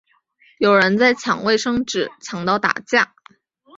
[0.57, 3.13] 有人在抢卫生纸抢到打架